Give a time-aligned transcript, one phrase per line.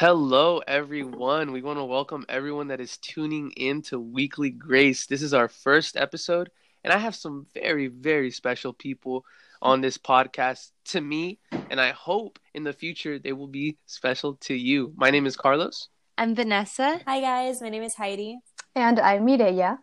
[0.00, 1.52] Hello, everyone.
[1.52, 5.04] We want to welcome everyone that is tuning in to Weekly Grace.
[5.04, 6.48] This is our first episode,
[6.82, 9.26] and I have some very, very special people
[9.60, 11.38] on this podcast to me,
[11.68, 14.94] and I hope in the future they will be special to you.
[14.96, 15.88] My name is Carlos.
[16.16, 17.02] I'm Vanessa.
[17.06, 17.60] Hi, guys.
[17.60, 18.38] My name is Heidi.
[18.74, 19.80] And I'm Mireya.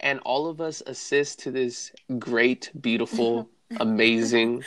[0.00, 3.48] And all of us assist to this great, beautiful,
[3.80, 4.62] amazing,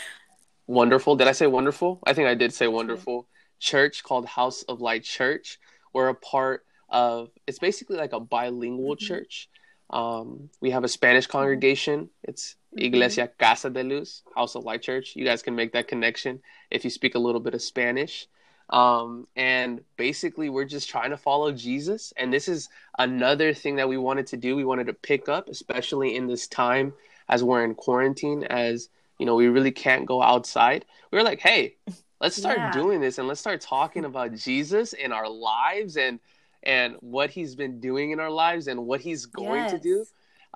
[0.66, 1.16] wonderful.
[1.16, 2.00] Did I say wonderful?
[2.08, 3.28] I think I did say wonderful
[3.60, 5.60] church called House of Light Church.
[5.94, 9.06] We're a part of, it's basically like a bilingual mm-hmm.
[9.06, 9.50] church.
[9.90, 12.10] Um, we have a Spanish congregation.
[12.24, 12.86] It's mm-hmm.
[12.86, 15.16] Iglesia Casa de Luz, House of Light Church.
[15.16, 16.42] You guys can make that connection
[16.72, 18.28] if you speak a little bit of Spanish.
[18.70, 22.14] Um, and basically, we're just trying to follow Jesus.
[22.18, 24.56] And this is another thing that we wanted to do.
[24.56, 26.94] We wanted to pick up, especially in this time
[27.30, 30.86] as we're in quarantine, as you know, we really can't go outside.
[31.12, 31.76] We were like, hey,
[32.26, 32.72] let's start yeah.
[32.72, 36.20] doing this and let's start talking about Jesus in our lives and
[36.64, 39.72] and what he's been doing in our lives and what he's going yes.
[39.72, 40.06] to do.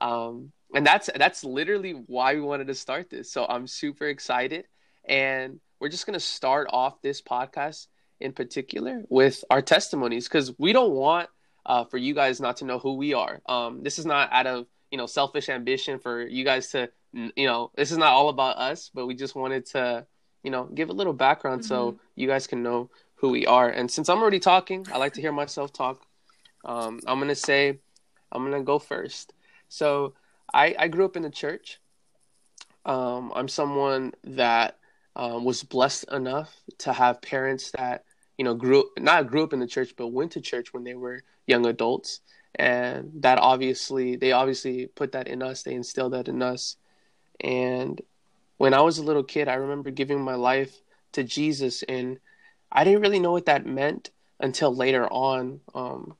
[0.01, 3.31] Um, and that's that's literally why we wanted to start this.
[3.31, 4.65] So I'm super excited,
[5.05, 7.87] and we're just gonna start off this podcast
[8.19, 11.29] in particular with our testimonies because we don't want
[11.65, 13.41] uh, for you guys not to know who we are.
[13.45, 17.47] Um, this is not out of you know selfish ambition for you guys to you
[17.47, 20.07] know this is not all about us, but we just wanted to
[20.43, 21.67] you know, give a little background mm-hmm.
[21.67, 23.69] so you guys can know who we are.
[23.69, 26.01] And since I'm already talking, I like to hear myself talk.
[26.65, 27.79] Um, I'm gonna say,
[28.31, 29.33] I'm gonna go first.
[29.67, 30.13] So
[30.53, 31.79] I, I grew up in the church.
[32.85, 34.79] Um, I'm someone that
[35.15, 38.05] um, was blessed enough to have parents that
[38.37, 40.95] you know grew not grew up in the church, but went to church when they
[40.95, 42.21] were young adults,
[42.55, 45.63] and that obviously they obviously put that in us.
[45.63, 46.77] They instilled that in us,
[47.41, 48.01] and
[48.59, 50.81] when I was a little kid, I remember giving my life
[51.13, 52.19] to Jesus, and
[52.69, 55.61] I didn't really know what that meant until later on.
[55.73, 56.17] Um,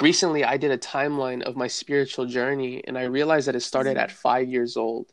[0.00, 3.98] recently, I did a timeline of my spiritual journey, and I realized that it started
[3.98, 5.12] at five years old.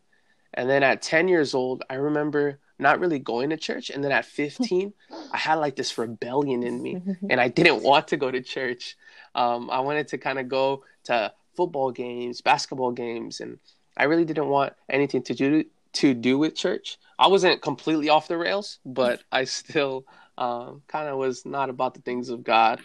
[0.53, 3.89] And then at 10 years old, I remember not really going to church.
[3.89, 4.93] And then at 15,
[5.33, 8.95] I had like this rebellion in me, and I didn't want to go to church.
[9.35, 13.59] Um, I wanted to kind of go to football games, basketball games, and
[13.97, 16.97] I really didn't want anything to do to do with church.
[17.17, 20.05] I wasn't completely off the rails, but I still
[20.37, 22.81] um, kind of was not about the things of God.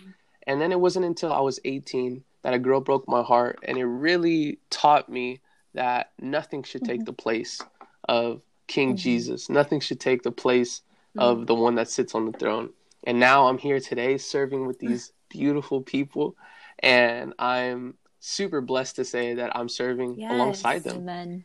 [0.47, 3.79] And then it wasn't until I was 18 that a girl broke my heart, and
[3.79, 5.41] it really taught me
[5.73, 7.07] that nothing should take mm-hmm.
[7.07, 7.61] the place
[8.07, 8.97] of King mm-hmm.
[8.97, 9.49] Jesus.
[9.49, 10.83] Nothing should take the place
[11.17, 11.21] mm-hmm.
[11.21, 12.71] of the one that sits on the throne.
[13.07, 16.37] And now I'm here today serving with these beautiful people,
[16.81, 20.97] and I'm super blessed to say that I'm serving yes, alongside them.
[20.97, 21.45] Amen.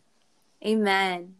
[0.65, 1.35] Amen.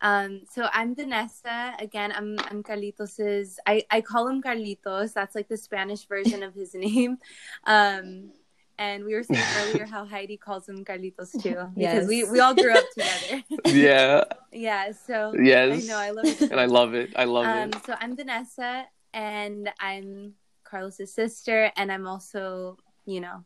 [0.00, 1.74] Um, so I'm Vanessa.
[1.78, 3.58] Again, I'm I'm Carlitos's.
[3.66, 5.12] I I call him Carlitos.
[5.12, 7.18] That's like the Spanish version of his name.
[7.64, 8.30] Um,
[8.78, 12.06] and we were saying earlier how Heidi calls him Carlitos too because yes.
[12.06, 13.42] we we all grew up together.
[13.66, 14.24] yeah.
[14.52, 14.92] yeah.
[14.92, 17.10] So yes, I know I love it, and I love it.
[17.16, 17.86] I love um, it.
[17.86, 23.44] So I'm Vanessa, and I'm Carlos's sister, and I'm also you know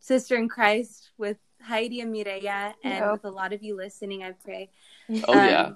[0.00, 3.12] sister in Christ with Heidi and Mireya, and yep.
[3.12, 4.70] with a lot of you listening, I pray.
[5.26, 5.70] Oh um, yeah.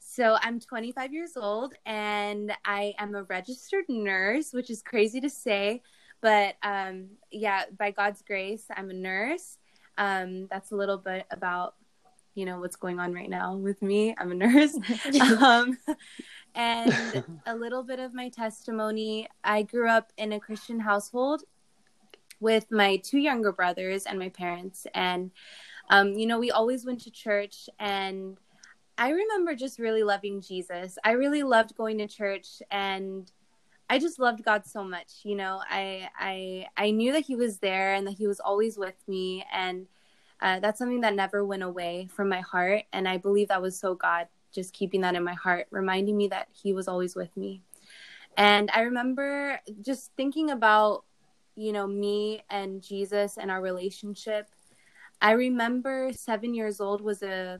[0.00, 5.28] So I'm 25 years old and I am a registered nurse, which is crazy to
[5.28, 5.82] say,
[6.22, 9.58] but um, yeah, by God's grace, I'm a nurse.
[9.98, 11.74] Um, that's a little bit about
[12.34, 14.14] you know what's going on right now with me.
[14.18, 14.74] I'm a nurse.
[15.42, 15.76] um,
[16.54, 19.28] and a little bit of my testimony.
[19.44, 21.42] I grew up in a Christian household
[22.40, 25.30] with my two younger brothers and my parents, and
[25.90, 28.36] um, you know we always went to church and
[28.98, 30.96] I remember just really loving Jesus.
[31.04, 33.30] I really loved going to church and
[33.90, 35.12] I just loved God so much.
[35.22, 38.78] You know, I I I knew that he was there and that he was always
[38.78, 39.86] with me and
[40.40, 43.78] uh, that's something that never went away from my heart and I believe that was
[43.78, 47.34] so God just keeping that in my heart, reminding me that he was always with
[47.36, 47.62] me.
[48.36, 51.04] And I remember just thinking about,
[51.56, 54.48] you know, me and Jesus and our relationship.
[55.20, 57.58] I remember 7 years old was a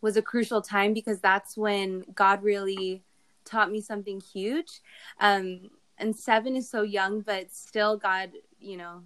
[0.00, 3.02] was a crucial time because that's when God really
[3.44, 4.80] taught me something huge.
[5.20, 9.02] Um, and seven is so young, but still, God, you know,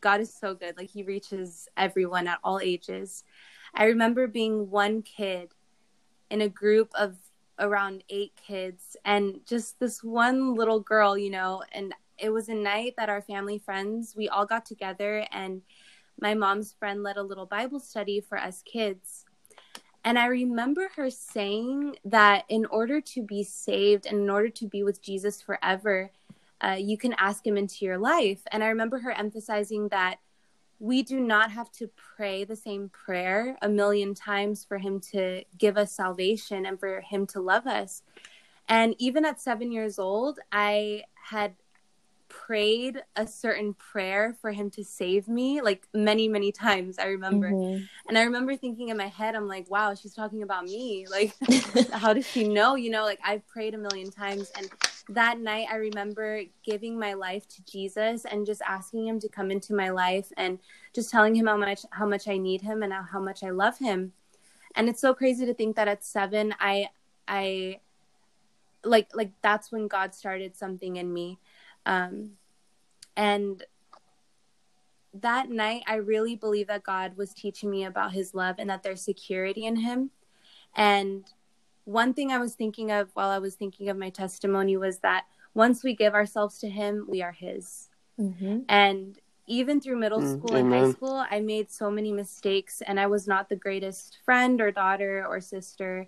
[0.00, 0.76] God is so good.
[0.76, 3.24] Like He reaches everyone at all ages.
[3.74, 5.52] I remember being one kid
[6.30, 7.16] in a group of
[7.58, 12.54] around eight kids and just this one little girl, you know, and it was a
[12.54, 15.62] night that our family friends, we all got together and
[16.20, 19.24] my mom's friend led a little Bible study for us kids.
[20.04, 24.66] And I remember her saying that in order to be saved and in order to
[24.66, 26.10] be with Jesus forever,
[26.62, 28.40] uh, you can ask him into your life.
[28.50, 30.18] And I remember her emphasizing that
[30.78, 35.44] we do not have to pray the same prayer a million times for him to
[35.58, 38.02] give us salvation and for him to love us.
[38.68, 41.54] And even at seven years old, I had
[42.30, 47.50] prayed a certain prayer for him to save me like many many times i remember.
[47.50, 47.84] Mm-hmm.
[48.08, 51.06] and i remember thinking in my head i'm like wow she's talking about me.
[51.10, 51.34] Like
[51.92, 52.76] how does she know?
[52.76, 54.70] You know like i've prayed a million times and
[55.08, 59.50] that night i remember giving my life to jesus and just asking him to come
[59.50, 60.60] into my life and
[60.94, 63.78] just telling him how much how much i need him and how much i love
[63.78, 64.12] him.
[64.76, 66.88] And it's so crazy to think that at seven i
[67.26, 67.80] i
[68.84, 71.38] like like that's when god started something in me
[71.86, 72.30] um,
[73.16, 73.62] and
[75.14, 78.82] that night, I really believe that God was teaching me about his love and that
[78.82, 80.10] there's security in him.
[80.76, 81.24] And
[81.84, 85.24] one thing I was thinking of while I was thinking of my testimony was that
[85.54, 87.88] once we give ourselves to him, we are his.
[88.18, 88.60] Mm-hmm.
[88.68, 93.00] And even through middle mm, school and high school, I made so many mistakes and
[93.00, 96.06] I was not the greatest friend or daughter or sister.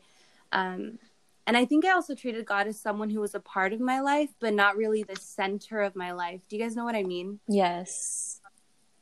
[0.52, 0.98] Um,
[1.46, 4.00] and I think I also treated God as someone who was a part of my
[4.00, 6.40] life, but not really the center of my life.
[6.48, 7.40] Do you guys know what I mean?
[7.48, 8.40] Yes.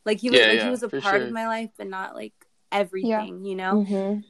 [0.07, 1.27] Like he was, yeah, like, yeah, he was a part sure.
[1.27, 2.33] of my life, but not like
[2.73, 3.11] everything.
[3.45, 3.49] Yeah.
[3.51, 3.85] You know.
[3.87, 4.21] Mm-hmm.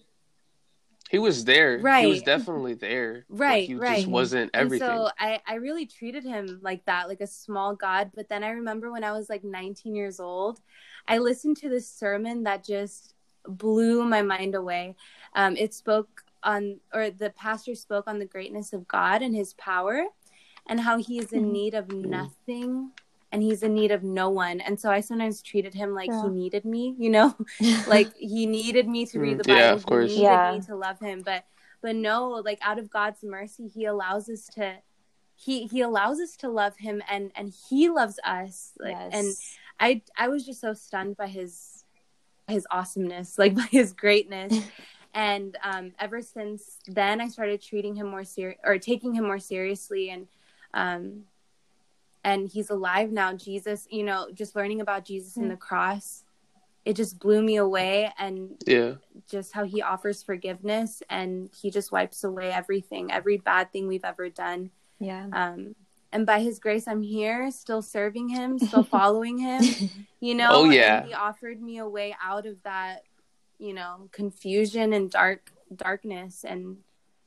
[1.10, 1.78] He was there.
[1.78, 2.04] Right.
[2.04, 3.24] He was definitely there.
[3.28, 3.66] Right.
[3.66, 3.96] he right.
[3.96, 4.88] just wasn't everything.
[4.88, 8.12] And so I, I really treated him like that, like a small God.
[8.14, 10.60] But then I remember when I was like 19 years old,
[11.08, 13.14] I listened to this sermon that just
[13.44, 14.94] blew my mind away.
[15.34, 19.54] Um, it spoke on or the pastor spoke on the greatness of God and his
[19.54, 20.04] power
[20.66, 21.52] and how he is in mm-hmm.
[21.52, 22.92] need of nothing
[23.32, 24.60] and he's in need of no one.
[24.60, 26.22] And so I sometimes treated him like yeah.
[26.22, 27.36] he needed me, you know,
[27.86, 29.60] like he needed me to read the Bible.
[29.60, 30.10] Yeah, of course.
[30.10, 30.52] He needed yeah.
[30.52, 31.22] me to love him.
[31.24, 31.44] But
[31.82, 34.78] but no, like out of God's mercy, he allows us to
[35.36, 38.72] he he allows us to love him and and he loves us.
[38.78, 39.10] Like yes.
[39.12, 39.34] and
[39.78, 41.84] I I was just so stunned by his
[42.48, 44.58] his awesomeness, like by his greatness.
[45.14, 49.38] and um, ever since then i started treating him more serious or taking him more
[49.38, 50.26] seriously and
[50.72, 51.24] um,
[52.22, 53.32] and he's alive now.
[53.32, 55.42] Jesus you know just learning about jesus mm.
[55.42, 56.24] and the cross
[56.84, 58.94] it just blew me away and yeah.
[59.28, 64.04] just how he offers forgiveness and he just wipes away everything every bad thing we've
[64.04, 64.70] ever done.
[64.98, 65.26] Yeah.
[65.32, 65.74] Um
[66.12, 69.62] and by his grace i'm here still serving him still following him
[70.20, 70.98] you know oh yeah.
[70.98, 73.04] and he offered me a way out of that
[73.60, 76.78] you know confusion and dark darkness and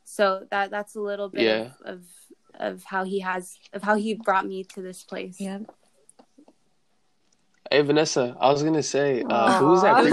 [0.03, 1.69] so that that's a little bit yeah.
[1.85, 2.03] of, of,
[2.55, 5.59] of how he has of how he brought me to this place yeah
[7.71, 10.03] Hey Vanessa, I was gonna say, uh, who's that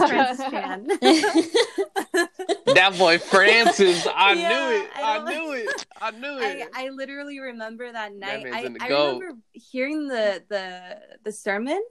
[2.75, 4.90] that boy Francis, I yeah, knew it.
[4.94, 5.87] I, I knew it.
[6.00, 6.69] I knew it.
[6.75, 8.44] I, I literally remember that night.
[8.44, 11.82] That I, I remember hearing the the the sermon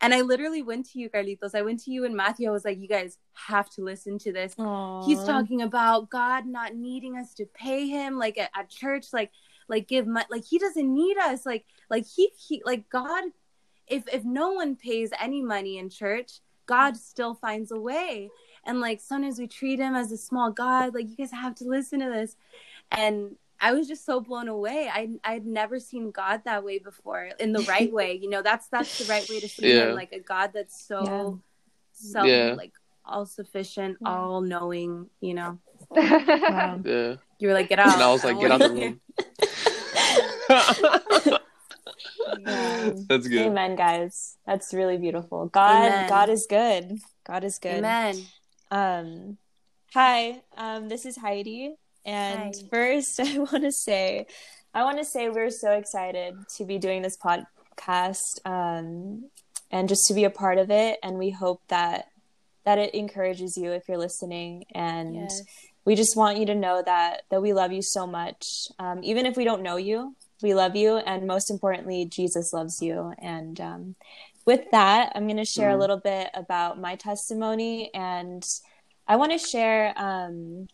[0.00, 1.54] and I literally went to you, Carlitos.
[1.54, 2.48] I went to you and Matthew.
[2.48, 4.54] I was like, you guys have to listen to this.
[4.54, 5.04] Aww.
[5.04, 9.32] He's talking about God not needing us to pay him, like at, at church, like
[9.68, 10.26] like give money.
[10.30, 11.44] Like he doesn't need us.
[11.44, 13.24] Like like he he like God.
[13.88, 18.30] If if no one pays any money in church, God still finds a way.
[18.64, 20.94] And like sometimes we treat him as a small God.
[20.94, 22.36] Like you guys have to listen to this.
[22.92, 24.88] And I was just so blown away.
[24.92, 28.18] I I'd never seen God that way before in the right way.
[28.20, 29.88] You know, that's that's the right way to see yeah.
[29.88, 31.30] him, like a God that's so yeah.
[31.92, 32.54] self yeah.
[32.56, 32.72] like
[33.04, 34.08] all sufficient, yeah.
[34.08, 35.58] all knowing, you know.
[35.90, 36.80] Wow.
[36.84, 37.16] Yeah.
[37.38, 37.94] You were like, get out.
[37.94, 39.00] And I was like, get out the room.
[43.08, 43.46] That's good.
[43.46, 44.36] Amen, guys.
[44.44, 45.46] That's really beautiful.
[45.46, 46.08] God, Amen.
[46.08, 46.98] God is good.
[47.24, 47.76] God is good.
[47.76, 48.16] Amen.
[48.70, 49.38] Um,
[49.94, 50.42] hi.
[50.56, 51.76] Um, this is Heidi.
[52.08, 52.68] And Hi.
[52.70, 54.26] first, I want to say,
[54.72, 59.28] I want to say we're so excited to be doing this podcast um,
[59.70, 60.98] and just to be a part of it.
[61.02, 62.08] And we hope that
[62.64, 64.64] that it encourages you if you're listening.
[64.74, 65.42] And yes.
[65.84, 68.42] we just want you to know that that we love you so much,
[68.78, 70.16] um, even if we don't know you.
[70.40, 73.12] We love you, and most importantly, Jesus loves you.
[73.18, 73.96] And um,
[74.46, 75.74] with that, I'm going to share mm.
[75.74, 78.44] a little bit about my testimony, and
[79.08, 80.68] I want to share um,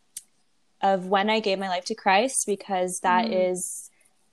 [0.84, 3.50] of when I gave my life to Christ because that mm.
[3.50, 3.90] is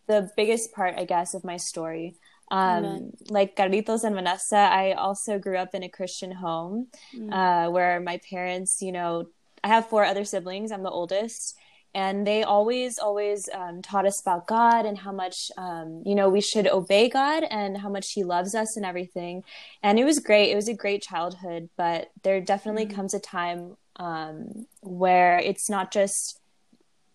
[0.07, 2.15] the biggest part, I guess, of my story.
[2.51, 7.31] Um, like Carlitos and Vanessa, I also grew up in a Christian home mm.
[7.31, 9.27] uh, where my parents, you know,
[9.63, 10.73] I have four other siblings.
[10.73, 11.55] I'm the oldest.
[11.93, 16.27] And they always, always um, taught us about God and how much, um, you know,
[16.27, 19.43] we should obey God and how much He loves us and everything.
[19.83, 20.51] And it was great.
[20.51, 22.95] It was a great childhood, but there definitely mm.
[22.95, 26.40] comes a time um, where it's not just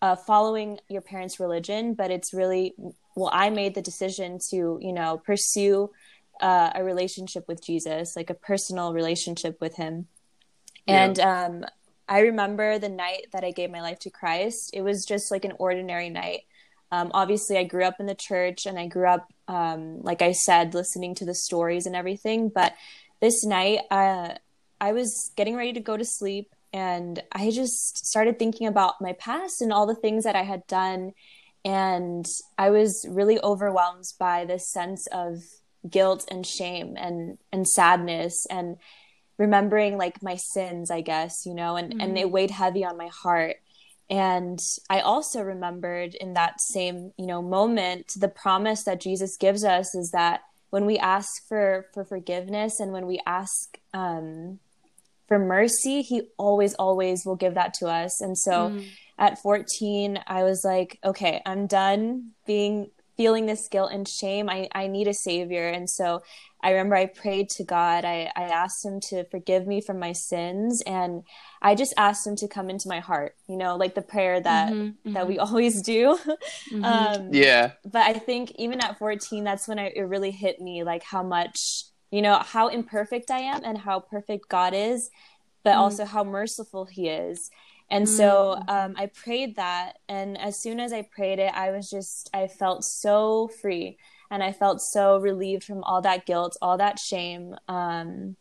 [0.07, 2.75] uh, following your parents' religion, but it's really
[3.17, 3.31] well.
[3.33, 5.91] I made the decision to you know pursue
[6.41, 10.07] uh, a relationship with Jesus, like a personal relationship with Him.
[10.87, 11.05] Yeah.
[11.05, 11.65] And um,
[12.09, 14.71] I remember the night that I gave my life to Christ.
[14.73, 16.43] It was just like an ordinary night.
[16.93, 20.31] Um, obviously, I grew up in the church and I grew up, um, like I
[20.31, 22.49] said, listening to the stories and everything.
[22.49, 22.75] But
[23.21, 24.35] this night, uh,
[24.81, 29.13] I was getting ready to go to sleep and I just started thinking about my
[29.15, 31.13] past and all the things that I had done.
[31.65, 32.27] And
[32.59, 35.43] I was really overwhelmed by this sense of
[35.89, 38.77] guilt and shame and, and sadness and
[39.39, 42.01] remembering like my sins, I guess, you know, and, mm-hmm.
[42.01, 43.57] and it weighed heavy on my heart
[44.09, 49.65] and i also remembered in that same you know moment the promise that jesus gives
[49.65, 54.59] us is that when we ask for for forgiveness and when we ask um,
[55.29, 58.87] for mercy he always always will give that to us and so mm.
[59.19, 64.69] at 14 i was like okay i'm done being feeling this guilt and shame i
[64.73, 66.23] i need a savior and so
[66.67, 68.05] I remember I prayed to God.
[68.05, 71.23] I, I asked him to forgive me from my sins and
[71.63, 74.73] I just asked him to come into my heart, you know, like the prayer that
[74.73, 75.13] mm-hmm, mm-hmm.
[75.13, 76.19] that we always do.
[76.73, 76.85] Mm-hmm.
[76.85, 77.73] Um, yeah.
[77.85, 81.23] But I think even at 14, that's when I, it really hit me like how
[81.23, 85.11] much, you know, how imperfect I am and how perfect God is,
[85.65, 85.79] but mm.
[85.79, 87.51] also how merciful he is.
[87.89, 88.69] And so mm.
[88.69, 89.99] um, I prayed that.
[90.09, 93.99] And as soon as I prayed it, I was just, I felt so free
[94.31, 97.55] and I felt so relieved from all that guilt, all that shame.
[97.69, 98.37] Um,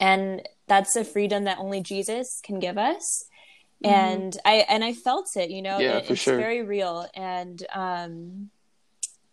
[0.00, 3.24] and that's a freedom that only Jesus can give us.
[3.84, 3.94] Mm-hmm.
[3.94, 6.36] And I and I felt it, you know, yeah, it, for it's sure.
[6.36, 7.06] very real.
[7.14, 8.50] And um,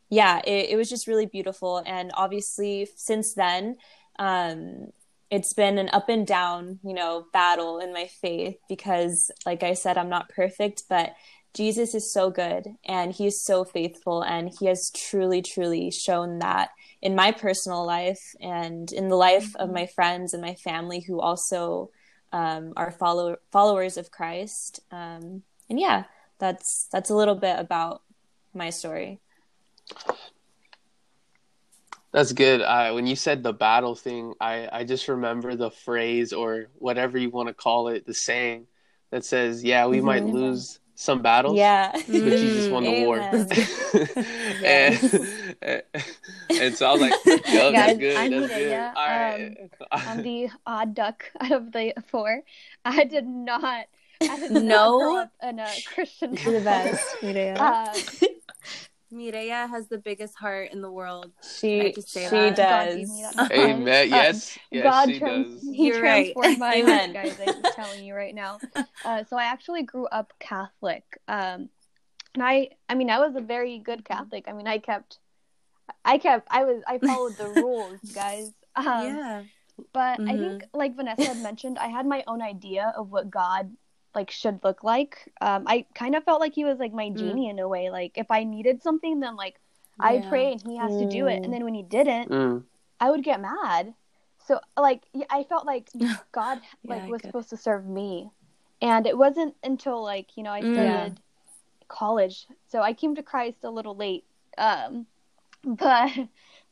[0.10, 1.82] yeah, it, it was just really beautiful.
[1.86, 3.78] And obviously, since then,
[4.20, 4.92] um,
[5.32, 9.74] it's been an up and down, you know, battle in my faith because, like I
[9.74, 11.16] said, I'm not perfect, but
[11.54, 16.40] Jesus is so good and he is so faithful and he has truly truly shown
[16.40, 16.70] that
[17.02, 19.62] in my personal life and in the life mm-hmm.
[19.62, 21.90] of my friends and my family who also
[22.34, 24.82] um, are follow- followers of Christ.
[24.92, 26.04] Um, and yeah,
[26.40, 28.02] that's that's a little bit about
[28.54, 29.22] my story.
[32.12, 32.62] That's good.
[32.62, 37.18] Uh, when you said the battle thing, I, I just remember the phrase or whatever
[37.18, 38.68] you want to call it, the saying
[39.12, 40.06] that says, "Yeah, we mm-hmm.
[40.06, 41.58] might lose some battles.
[41.58, 41.92] Yeah.
[41.92, 43.06] But Jesus won the Amen.
[43.06, 43.20] war.
[44.66, 45.84] and,
[46.62, 48.16] and so I was like, yo, that's good.
[48.16, 48.74] I'm that's good.
[48.74, 49.58] All right.
[49.92, 52.42] Um, I'm the odd duck out of the four.
[52.84, 53.86] I did not.
[54.22, 54.98] I did no.
[54.98, 56.38] grow up in a Christian.
[56.38, 57.24] You're the best.
[57.24, 57.94] Uh,
[59.14, 61.32] Mireya has the biggest heart in the world.
[61.42, 62.56] She she that?
[62.56, 63.24] does.
[63.52, 64.10] Amen.
[64.10, 64.58] Yes.
[64.72, 65.76] yes God she trans- does.
[65.76, 66.60] He You're transformed right.
[66.60, 67.14] my Amen.
[67.14, 67.40] guys.
[67.40, 68.60] I'm just telling you right now.
[69.04, 71.04] Uh, so I actually grew up Catholic.
[71.28, 71.70] Um,
[72.34, 74.46] and I, I mean, I was a very good Catholic.
[74.48, 75.20] I mean, I kept,
[76.04, 78.52] I kept, I was, I followed the rules, guys.
[78.76, 79.44] Um, yeah.
[79.94, 80.30] But mm-hmm.
[80.30, 83.76] I think, like Vanessa had mentioned, I had my own idea of what God
[84.16, 85.32] like should look like.
[85.42, 87.18] Um, I kind of felt like he was like my mm.
[87.18, 87.52] genie mm.
[87.52, 87.90] in a way.
[87.90, 89.60] Like if I needed something, then like
[90.00, 90.06] yeah.
[90.08, 91.02] I pray and he has mm.
[91.02, 91.44] to do it.
[91.44, 92.64] And then when he didn't, mm.
[93.00, 93.94] I would get mad.
[94.48, 95.90] So like I felt like
[96.32, 98.30] God like yeah, was supposed to serve me,
[98.82, 100.74] and it wasn't until like you know I mm.
[100.74, 101.20] started
[101.88, 102.48] college.
[102.68, 104.24] So I came to Christ a little late.
[104.58, 105.08] Um,
[105.64, 106.12] but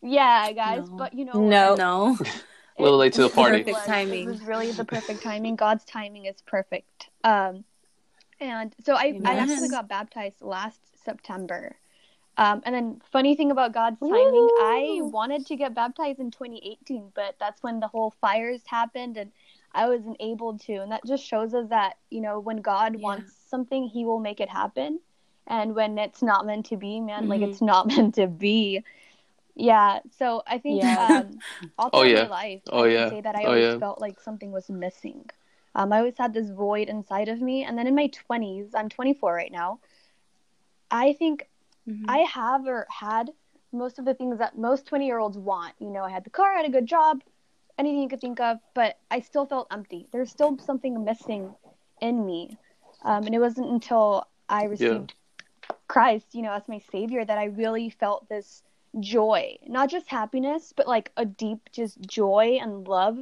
[0.01, 0.89] yeah, guys.
[0.89, 0.97] No.
[0.97, 2.17] But you know, no, no.
[2.77, 3.63] a little late to the party.
[3.63, 4.27] Perfect timing.
[4.27, 5.55] It was really the perfect timing.
[5.55, 7.09] God's timing is perfect.
[7.23, 7.63] Um,
[8.39, 11.75] and so I, I actually got baptized last September.
[12.35, 14.49] Um, and then funny thing about God's timing, Woo!
[14.59, 19.31] I wanted to get baptized in 2018, but that's when the whole fires happened and
[19.73, 20.73] I wasn't able to.
[20.73, 23.01] And that just shows us that, you know, when God yeah.
[23.01, 24.99] wants something, he will make it happen.
[25.45, 27.29] And when it's not meant to be, man, mm-hmm.
[27.29, 28.83] like it's not meant to be.
[29.55, 29.99] Yeah.
[30.17, 31.21] So I think yeah.
[31.23, 31.39] um,
[31.77, 32.23] all oh, through oh, yeah.
[32.23, 33.09] my life, oh, I yeah.
[33.09, 33.79] say that I oh, always yeah.
[33.79, 35.29] felt like something was missing.
[35.75, 37.63] Um, I always had this void inside of me.
[37.63, 39.79] And then in my 20s, I'm 24 right now,
[40.91, 41.47] I think
[41.89, 42.05] mm-hmm.
[42.07, 43.31] I have or had
[43.71, 45.73] most of the things that most 20 year olds want.
[45.79, 47.21] You know, I had the car, I had a good job,
[47.77, 50.07] anything you could think of, but I still felt empty.
[50.11, 51.53] There's still something missing
[52.01, 52.57] in me.
[53.03, 55.13] Um, and it wasn't until I received
[55.69, 55.75] yeah.
[55.87, 58.61] Christ, you know, as my savior that I really felt this
[58.99, 63.17] joy, not just happiness, but like a deep just joy and love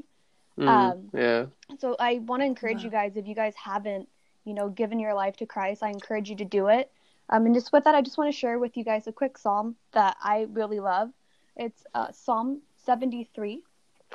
[0.59, 1.45] Mm, um, yeah.
[1.79, 4.07] So I want to encourage you guys, if you guys haven't,
[4.45, 6.91] you know, given your life to Christ, I encourage you to do it.
[7.29, 9.37] Um, and just with that, I just want to share with you guys a quick
[9.37, 11.11] psalm that I really love.
[11.55, 13.61] It's uh, Psalm 73,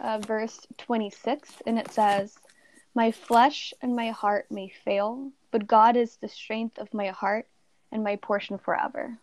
[0.01, 2.39] uh, verse 26, and it says,
[2.95, 7.47] My flesh and my heart may fail, but God is the strength of my heart
[7.93, 9.19] and my portion forever.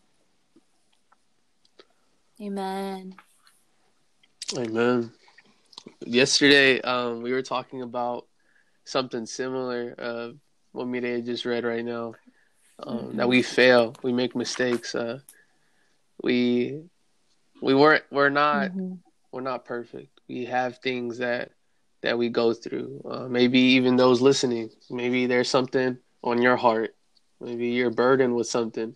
[2.41, 3.15] Amen.
[4.57, 5.11] Amen.
[6.05, 8.27] Yesterday, um, we were talking about
[8.85, 9.95] something similar.
[9.97, 10.29] Uh,
[10.71, 12.15] what Mireya just read right now.
[12.79, 13.17] Um, mm-hmm.
[13.17, 14.95] That we fail, we make mistakes.
[14.95, 15.19] Uh,
[16.21, 16.83] we
[17.61, 18.95] we weren't we're not mm-hmm.
[19.31, 20.19] we're not perfect.
[20.27, 21.51] We have things that
[22.01, 23.01] that we go through.
[23.09, 26.95] Uh, maybe even those listening, maybe there's something on your heart.
[27.39, 28.95] Maybe you're burdened with something,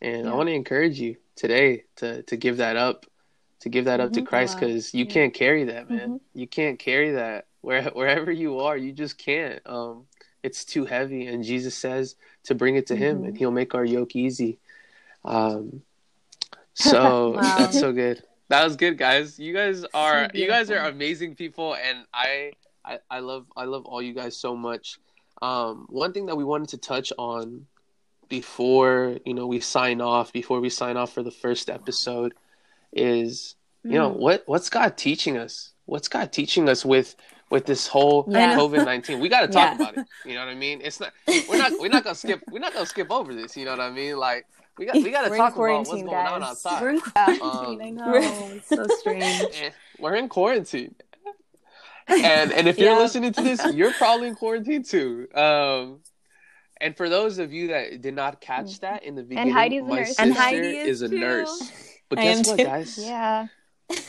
[0.00, 0.30] and yeah.
[0.30, 3.06] I want to encourage you today to to give that up,
[3.60, 4.06] to give that mm-hmm.
[4.06, 4.26] up to mm-hmm.
[4.26, 5.10] Christ, because you yeah.
[5.10, 6.00] can't carry that, man.
[6.00, 6.38] Mm-hmm.
[6.38, 8.76] You can't carry that where wherever you are.
[8.76, 9.60] You just can't.
[9.66, 10.06] Um,
[10.42, 13.36] it's too heavy, and Jesus says to bring it to Him, and mm-hmm.
[13.36, 14.58] He'll make our yoke easy.
[15.24, 15.82] Um,
[16.74, 17.58] so wow.
[17.58, 18.22] that's so good.
[18.48, 19.38] That was good, guys.
[19.38, 22.52] You guys are so you guys are amazing people, and I,
[22.84, 24.98] I I love I love all you guys so much.
[25.42, 27.66] Um, one thing that we wanted to touch on
[28.28, 32.34] before you know we sign off, before we sign off for the first episode,
[32.92, 33.54] is
[33.84, 34.16] you know mm.
[34.16, 35.72] what what's God teaching us?
[35.86, 37.16] What's God teaching us with
[37.50, 38.56] with this whole yeah.
[38.56, 39.20] COVID nineteen?
[39.20, 39.88] We got to talk yeah.
[39.88, 40.06] about it.
[40.24, 40.80] You know what I mean?
[40.82, 41.12] It's not
[41.48, 43.56] we're not we're not gonna skip we're not gonna skip over this.
[43.56, 44.16] You know what I mean?
[44.16, 44.46] Like
[44.78, 46.32] we got we got to talk about what's going guys.
[46.32, 46.82] on outside.
[46.82, 47.40] We're in quarantine.
[47.42, 49.72] Um, I know it's so strange.
[49.98, 50.94] We're in quarantine.
[52.08, 55.28] And and if you're listening to this, you're probably in quarantine too.
[55.34, 56.00] Um,
[56.80, 58.80] and for those of you that did not catch mm.
[58.80, 61.20] that in the beginning, and Heidi's my sister and Heidi is, is a too.
[61.20, 61.72] nurse.
[62.10, 62.64] But I guess what, too.
[62.64, 62.98] guys?
[62.98, 63.46] Yeah.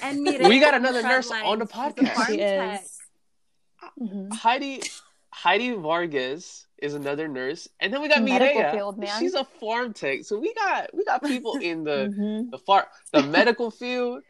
[0.02, 2.28] And we got another nurse on the podcast.
[2.28, 3.00] She is.
[4.00, 4.32] Mm-hmm.
[4.32, 4.82] Heidi
[5.32, 8.72] Heidi Vargas is another nurse, and then we got Mireya.
[8.72, 9.04] Field.
[9.20, 10.26] She's a pharm tech.
[10.26, 12.50] So we got we got people in the mm-hmm.
[12.50, 14.24] the far the medical field,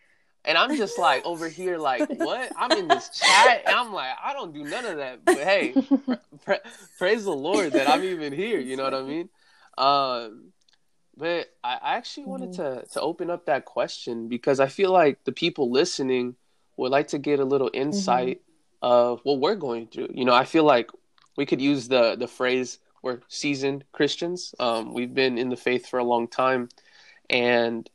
[0.45, 2.51] and I'm just like over here like what?
[2.57, 5.25] I'm in this chat, and I'm like I don't do none of that.
[5.25, 5.73] But hey,
[6.45, 6.61] pra-
[6.97, 8.59] praise the Lord that I'm even here.
[8.59, 9.29] You know what I mean?
[9.77, 10.51] Um,
[11.17, 12.79] but I, I actually wanted mm-hmm.
[12.79, 16.35] to to open up that question because I feel like the people listening
[16.77, 18.91] would like to get a little insight mm-hmm.
[18.91, 20.09] of what we're going through.
[20.13, 20.89] You know, I feel like
[21.37, 24.53] we could use the the phrase we're seasoned Christians.
[24.59, 26.69] Um, we've been in the faith for a long time,
[27.29, 27.89] and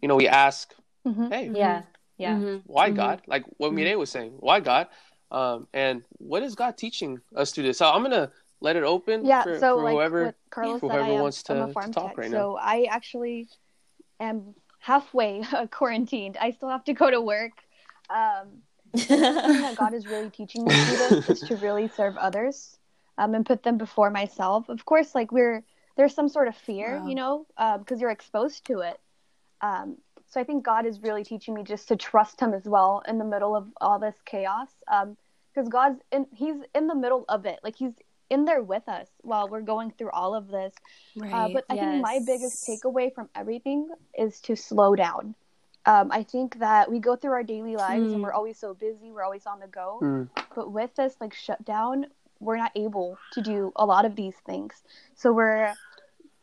[0.00, 0.74] you know we ask,
[1.06, 1.28] mm-hmm.
[1.30, 1.82] hey, yeah,
[2.16, 2.58] yeah, mm-hmm.
[2.64, 2.96] why mm-hmm.
[2.96, 3.22] God?
[3.26, 4.88] Like what mm was saying, why God?
[5.30, 7.78] Um, and what is God teaching us through this?
[7.78, 8.30] So I'm gonna
[8.64, 9.24] let it open.
[9.24, 11.92] Yeah, for, so for like whoever, Carlos whoever said, wants to, I'm a pharm to
[11.92, 12.36] talk tech, right now.
[12.36, 13.48] So I actually
[14.18, 16.36] am halfway quarantined.
[16.40, 17.52] I still have to go to work.
[18.10, 22.78] Um, that God is really teaching me through this is to really serve others
[23.18, 24.68] um, and put them before myself.
[24.68, 25.64] Of course, like we're
[25.96, 27.06] there's some sort of fear, wow.
[27.06, 27.46] you know,
[27.78, 29.00] because um, you're exposed to it.
[29.60, 29.96] Um,
[30.28, 33.18] so I think God is really teaching me just to trust Him as well in
[33.18, 34.68] the middle of all this chaos.
[34.86, 37.92] Because um, God's in, He's in the middle of it, like He's
[38.34, 40.74] in there with us while we're going through all of this.
[41.16, 41.84] Uh, right, uh, but I yes.
[41.84, 45.34] think my biggest takeaway from everything is to slow down
[45.86, 48.14] um, I think that we go through our daily lives mm.
[48.14, 48.36] and we're hmm.
[48.36, 49.98] always so busy, we're always on the go.
[50.02, 50.28] Mm.
[50.54, 52.06] But with this like shutdown,
[52.40, 54.82] we're not able to do a lot of these things.
[55.14, 55.74] So we're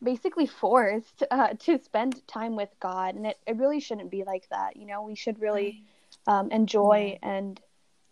[0.02, 4.48] basically forced uh, to spend time with God, and it, it really shouldn't be like
[4.50, 4.76] that.
[4.76, 5.82] You know, we should really
[6.26, 7.28] um, enjoy yeah.
[7.28, 7.60] and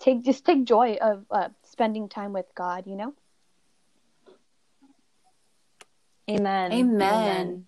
[0.01, 2.87] take just take joy of uh, spending time with God.
[2.87, 3.15] You know.
[6.31, 6.73] Amen.
[6.73, 7.03] Amen.
[7.03, 7.67] Amen.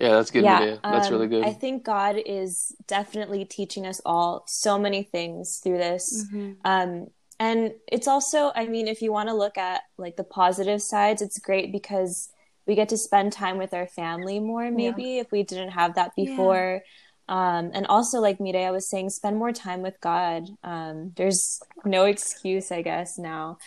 [0.00, 0.44] Yeah, that's good.
[0.44, 1.44] Yeah, that's um, really good.
[1.44, 6.26] I think God is definitely teaching us all so many things through this.
[6.26, 6.52] Mm-hmm.
[6.64, 7.06] Um,
[7.40, 11.22] and it's also, I mean, if you want to look at like the positive sides,
[11.22, 12.28] it's great because
[12.66, 15.20] we get to spend time with our family more, maybe yeah.
[15.22, 16.82] if we didn't have that before.
[17.28, 17.58] Yeah.
[17.58, 20.44] Um, and also, like Mireya was saying, spend more time with God.
[20.62, 23.58] Um, there's no excuse, I guess, now.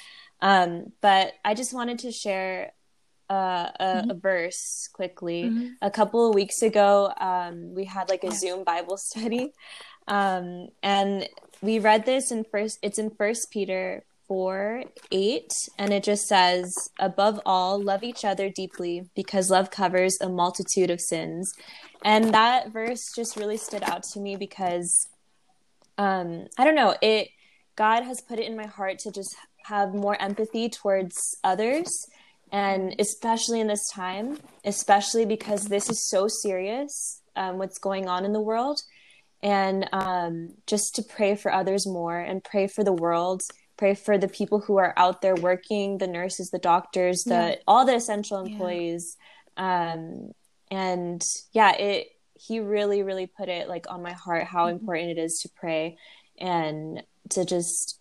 [0.42, 2.72] Um, but I just wanted to share
[3.32, 4.10] uh, a, mm-hmm.
[4.12, 5.44] a, verse quickly.
[5.44, 5.68] Mm-hmm.
[5.82, 8.32] A couple of weeks ago, um, we had like a.
[8.32, 9.54] Zoom Bible study,
[10.08, 11.30] um, and
[11.62, 12.80] we read this in first.
[12.82, 18.50] It's in First Peter four eight, and it just says, "Above all, love each other
[18.50, 21.54] deeply, because love covers a multitude of sins."
[22.04, 25.08] And that verse just really stood out to me because,
[25.98, 27.30] um, I don't know it.
[27.78, 32.08] God has put it in my heart to just have more empathy towards others
[32.52, 38.26] and especially in this time especially because this is so serious um, what's going on
[38.26, 38.82] in the world
[39.44, 43.42] and um, just to pray for others more and pray for the world
[43.78, 47.56] pray for the people who are out there working the nurses the doctors the yeah.
[47.68, 49.18] all the essential employees
[49.58, 49.94] yeah.
[49.94, 50.32] um,
[50.70, 54.80] and yeah it he really really put it like on my heart how mm-hmm.
[54.80, 55.98] important it is to pray
[56.38, 58.00] and to just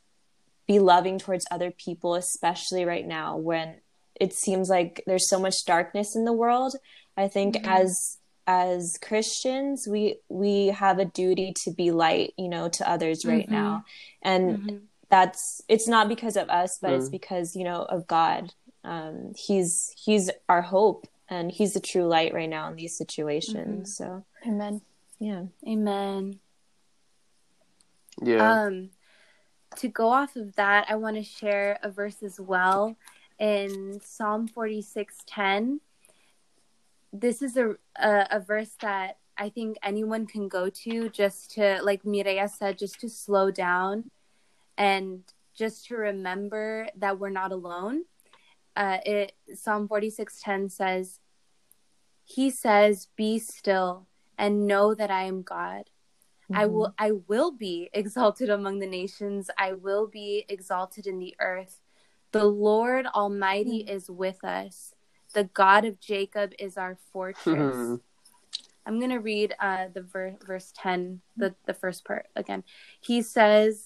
[0.71, 3.75] be loving towards other people, especially right now when
[4.21, 6.77] it seems like there's so much darkness in the world.
[7.17, 7.69] I think mm-hmm.
[7.69, 13.25] as as Christians, we we have a duty to be light, you know, to others
[13.25, 13.55] right mm-hmm.
[13.55, 13.85] now,
[14.23, 14.77] and mm-hmm.
[15.09, 16.99] that's it's not because of us, but mm.
[16.99, 18.53] it's because you know of God.
[18.85, 23.99] Um, he's he's our hope, and he's the true light right now in these situations.
[24.01, 24.13] Mm-hmm.
[24.13, 24.83] So, Amen.
[25.19, 25.45] Yeah.
[25.67, 26.41] Amen.
[28.23, 28.65] Yeah.
[28.65, 28.91] Um,
[29.77, 32.97] to go off of that, I want to share a verse as well
[33.41, 35.81] in Psalm forty six ten
[37.13, 41.81] this is a, a, a verse that I think anyone can go to just to,
[41.83, 44.11] like Mireya said, just to slow down
[44.77, 45.23] and
[45.55, 48.05] just to remember that we're not alone.
[48.77, 51.19] Uh, it Psalm forty six ten says,
[52.25, 54.07] "He says, Be still
[54.39, 55.91] and know that I am God.
[56.45, 56.57] Mm-hmm.
[56.57, 59.51] I will I will be exalted among the nations.
[59.59, 61.81] I will be exalted in the earth.
[62.33, 63.97] The Lord Almighty mm-hmm.
[63.97, 64.95] is with us."
[65.33, 68.01] The God of Jacob is our fortress.
[68.87, 72.65] I'm going to read uh, the ver- verse 10, the, the first part again.
[73.01, 73.85] He says,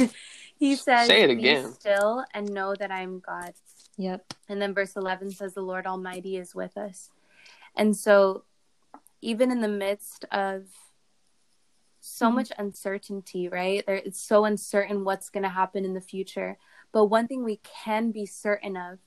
[0.56, 1.72] He says, Say it again.
[1.72, 3.52] still and know that I am God.
[3.96, 4.34] Yep.
[4.48, 7.10] And then verse 11 says, The Lord Almighty is with us.
[7.76, 8.44] And so,
[9.20, 10.66] even in the midst of
[12.00, 12.36] so mm-hmm.
[12.36, 13.84] much uncertainty, right?
[13.86, 16.58] There, it's so uncertain what's going to happen in the future.
[16.94, 19.00] But one thing we can be certain of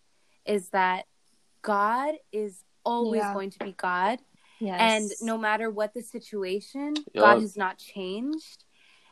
[0.46, 1.06] is that
[1.62, 3.34] God is always yeah.
[3.34, 4.20] going to be God.
[4.60, 4.80] Yes.
[4.82, 7.24] And no matter what the situation, yep.
[7.24, 8.66] God has not changed.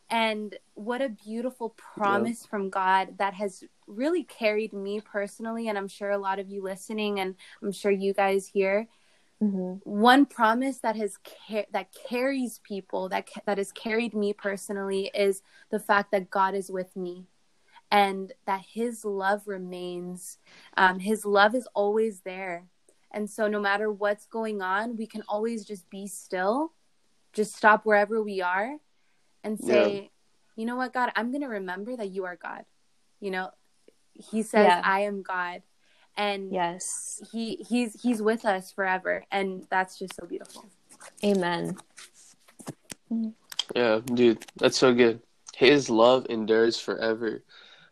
[0.09, 2.49] And what a beautiful promise yep.
[2.49, 6.61] from God that has really carried me personally, and I'm sure a lot of you
[6.61, 8.87] listening, and I'm sure you guys here.
[9.41, 9.89] Mm-hmm.
[9.89, 15.11] One promise that has car- that carries people that ca- that has carried me personally
[15.13, 17.25] is the fact that God is with me
[17.91, 20.37] and that his love remains.
[20.77, 22.65] Um, his love is always there.
[23.11, 26.73] And so, no matter what's going on, we can always just be still,
[27.31, 28.75] just stop wherever we are
[29.43, 30.07] and say, yeah.
[30.57, 32.65] you know what, God, I'm going to remember that you are God.
[33.21, 33.51] You know,
[34.13, 34.81] he says, yeah.
[34.83, 35.61] I am God.
[36.17, 40.65] And yes, he he's he's with us forever, and that's just so beautiful.
[41.25, 41.75] Amen.
[43.75, 45.21] Yeah, dude, that's so good.
[45.55, 47.43] His love endures forever.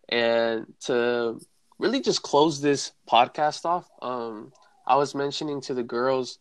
[0.10, 1.40] And to
[1.80, 4.52] really just close this podcast off, um,
[4.86, 6.40] I was mentioning to the girls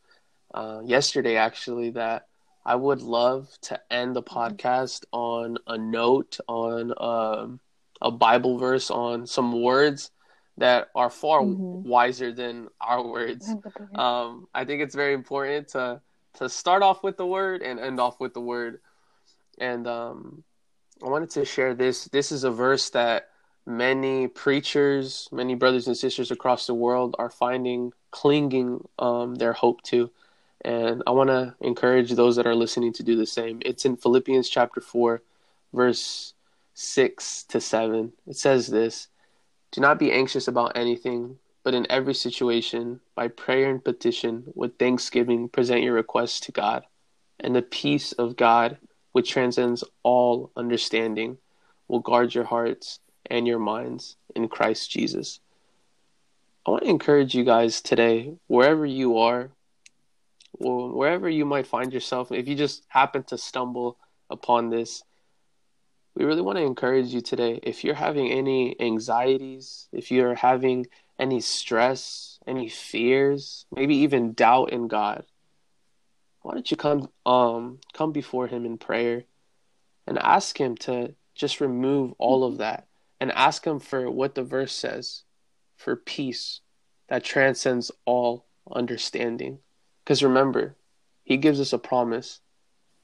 [0.52, 2.26] uh, yesterday actually that
[2.64, 4.38] I would love to end the mm-hmm.
[4.38, 7.60] podcast on a note, on um,
[8.00, 10.10] a Bible verse, on some words
[10.58, 11.88] that are far mm-hmm.
[11.88, 13.48] wiser than our words.
[13.94, 16.00] Um, I think it's very important to
[16.34, 18.80] to start off with the word and end off with the word.
[19.58, 20.44] And um,
[21.04, 22.04] I wanted to share this.
[22.06, 23.28] This is a verse that
[23.66, 29.82] many preachers, many brothers and sisters across the world are finding, clinging um, their hope
[29.82, 30.10] to.
[30.64, 33.60] And I want to encourage those that are listening to do the same.
[33.64, 35.22] It's in Philippians chapter 4,
[35.72, 36.34] verse
[36.74, 38.12] 6 to 7.
[38.26, 39.08] It says this
[39.72, 44.78] Do not be anxious about anything, but in every situation, by prayer and petition, with
[44.78, 46.84] thanksgiving, present your requests to God.
[47.40, 48.78] And the peace of God,
[49.12, 51.38] which transcends all understanding,
[51.88, 55.40] will guard your hearts and your minds in Christ Jesus.
[56.66, 59.50] I want to encourage you guys today, wherever you are,
[60.58, 63.98] wherever you might find yourself, if you just happen to stumble
[64.30, 65.02] upon this,
[66.14, 67.58] we really want to encourage you today.
[67.62, 70.86] If you're having any anxieties, if you're having
[71.18, 75.24] any stress, any fears, maybe even doubt in God,
[76.42, 79.24] why don't you come um come before him in prayer
[80.06, 82.86] and ask him to just remove all of that
[83.22, 85.22] and ask Him for what the verse says
[85.76, 86.60] for peace
[87.08, 89.60] that transcends all understanding.
[90.02, 90.74] Because remember,
[91.22, 92.40] He gives us a promise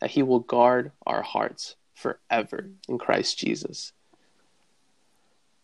[0.00, 3.92] that He will guard our hearts forever in Christ Jesus.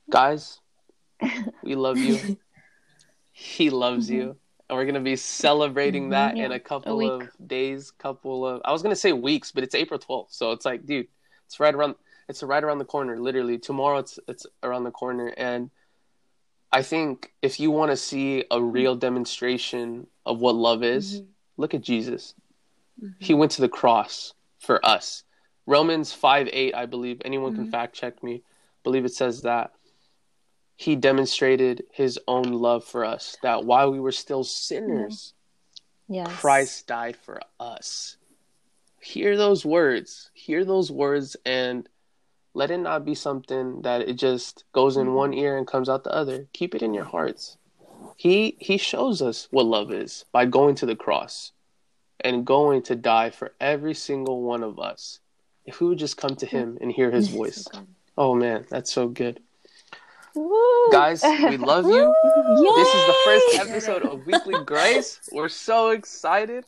[0.09, 0.61] Guys,
[1.65, 2.39] we love you.
[3.33, 4.21] he loves mm-hmm.
[4.21, 4.37] you.
[4.69, 6.45] And we're going to be celebrating that yeah.
[6.45, 9.65] in a couple a of days, couple of I was going to say weeks, but
[9.65, 10.29] it's April 12th.
[10.31, 11.09] So it's like, dude,
[11.45, 11.97] it's right around
[12.29, 13.19] it's right around the corner.
[13.19, 15.71] Literally tomorrow, it's it's around the corner, and
[16.73, 21.31] I think if you want to see a real demonstration of what love is, mm-hmm.
[21.57, 22.35] look at Jesus.
[23.03, 23.13] Mm-hmm.
[23.19, 25.23] He went to the cross for us.
[25.67, 27.23] Romans five eight, I believe.
[27.25, 27.63] Anyone mm-hmm.
[27.63, 28.43] can fact check me.
[28.45, 29.73] I believe it says that
[30.77, 33.37] he demonstrated his own love for us.
[33.43, 35.33] That while we were still sinners,
[36.09, 36.29] yes.
[36.41, 38.17] Christ died for us.
[39.01, 40.31] Hear those words.
[40.35, 41.89] Hear those words and
[42.55, 46.05] let it not be something that it just goes in one ear and comes out
[46.05, 46.47] the other.
[46.53, 47.59] Keep it in your hearts.
[48.17, 51.53] He he shows us what love is by going to the cross
[52.21, 55.19] and going to die for every single one of us.
[55.67, 57.67] If we would just come to him and hear his voice.
[58.17, 59.41] Oh man, that's so good.
[60.35, 60.91] Woo.
[60.91, 62.15] Guys, we love you.
[62.77, 65.21] this is the first episode of Weekly Grace.
[65.33, 66.65] We're so excited.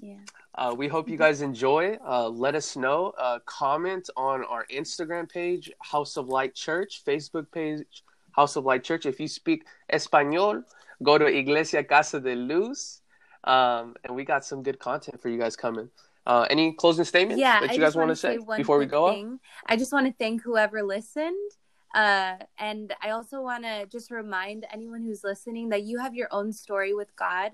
[0.00, 0.18] Yeah.
[0.56, 1.98] Uh, we hope you guys enjoy.
[2.06, 3.12] Uh, let us know.
[3.18, 8.84] Uh, comment on our Instagram page, House of Light Church, Facebook page, House of Light
[8.84, 9.04] Church.
[9.04, 10.62] If you speak Espanol,
[11.02, 13.00] go to Iglesia Casa de Luz.
[13.42, 15.90] Um, and we got some good content for you guys coming.
[16.26, 19.12] Uh, any closing statements yeah, that you guys want to say, say before we go
[19.12, 19.38] thing.
[19.66, 21.50] I just want to thank whoever listened.
[21.94, 26.28] Uh, and I also want to just remind anyone who's listening that you have your
[26.30, 27.52] own story with God.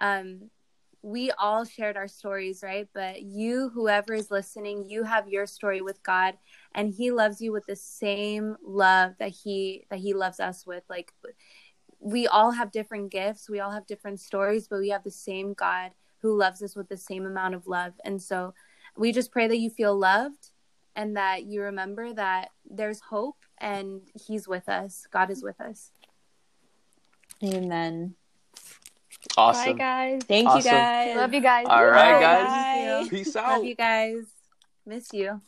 [0.00, 0.50] Um,
[1.06, 2.88] we all shared our stories, right?
[2.92, 6.34] But you, whoever is listening, you have your story with God,
[6.74, 10.82] and He loves you with the same love that He that He loves us with.
[10.90, 11.12] Like
[12.00, 15.54] we all have different gifts, we all have different stories, but we have the same
[15.54, 15.92] God
[16.22, 17.92] who loves us with the same amount of love.
[18.04, 18.52] And so,
[18.96, 20.50] we just pray that you feel loved
[20.96, 25.06] and that you remember that there's hope and He's with us.
[25.12, 25.92] God is with us.
[27.44, 28.16] Amen.
[29.36, 29.72] Awesome.
[29.72, 30.22] Bye, guys.
[30.24, 30.58] Thank awesome.
[30.58, 31.16] you, guys.
[31.16, 31.66] Love you guys.
[31.68, 33.08] All right, guys.
[33.08, 33.58] Peace out.
[33.58, 34.24] Love you guys.
[34.86, 35.40] Miss you.